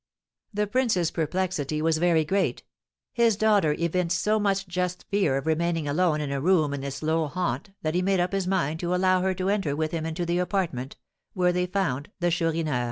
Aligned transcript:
The 0.51 0.65
prince's 0.65 1.11
perplexity 1.11 1.79
was 1.79 1.99
very 1.99 2.25
great. 2.25 2.63
His 3.13 3.35
daughter 3.37 3.75
evinced 3.77 4.17
so 4.19 4.39
much 4.39 4.67
just 4.67 5.05
fear 5.11 5.37
of 5.37 5.45
remaining 5.45 5.87
alone 5.87 6.21
in 6.21 6.31
a 6.31 6.41
room 6.41 6.73
in 6.73 6.81
this 6.81 7.03
low 7.03 7.27
haunt 7.27 7.69
that 7.83 7.93
he 7.93 8.01
made 8.01 8.19
up 8.19 8.31
his 8.33 8.47
mind 8.47 8.79
to 8.79 8.95
allow 8.95 9.21
her 9.21 9.35
to 9.35 9.49
enter 9.49 9.75
with 9.75 9.91
him 9.91 10.07
into 10.07 10.25
the 10.25 10.39
apartment, 10.39 10.95
where 11.33 11.53
they 11.53 11.67
found 11.67 12.09
the 12.19 12.31
Chourineur. 12.31 12.79